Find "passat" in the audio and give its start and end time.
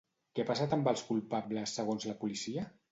0.47-0.73